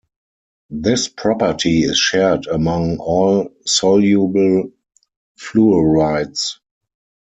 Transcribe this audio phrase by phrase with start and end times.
[0.71, 4.71] This property is shared among all soluble
[5.39, 6.57] fluorides.